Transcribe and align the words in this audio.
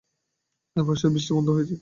এই 0.75 0.83
বর্ষার 0.87 1.11
বৃষ্টি 1.13 1.31
বন্ধ 1.33 1.47
হয়ে 1.49 1.65
আছে। 1.65 1.75